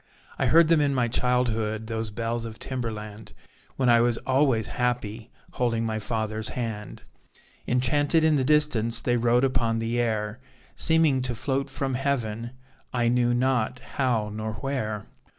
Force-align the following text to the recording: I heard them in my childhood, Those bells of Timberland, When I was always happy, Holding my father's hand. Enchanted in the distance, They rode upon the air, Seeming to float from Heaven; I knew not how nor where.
I 0.39 0.47
heard 0.47 0.67
them 0.67 0.81
in 0.81 0.95
my 0.95 1.07
childhood, 1.07 1.85
Those 1.85 2.09
bells 2.09 2.43
of 2.43 2.57
Timberland, 2.57 3.33
When 3.75 3.87
I 3.87 4.01
was 4.01 4.17
always 4.25 4.69
happy, 4.69 5.29
Holding 5.51 5.85
my 5.85 5.99
father's 5.99 6.49
hand. 6.49 7.03
Enchanted 7.67 8.23
in 8.23 8.35
the 8.35 8.43
distance, 8.43 8.99
They 8.99 9.15
rode 9.15 9.43
upon 9.43 9.77
the 9.77 9.99
air, 9.99 10.39
Seeming 10.75 11.21
to 11.21 11.35
float 11.35 11.69
from 11.69 11.93
Heaven; 11.93 12.49
I 12.91 13.09
knew 13.09 13.35
not 13.35 13.77
how 13.77 14.31
nor 14.33 14.53
where. 14.53 15.05